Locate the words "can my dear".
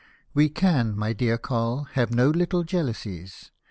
0.49-1.37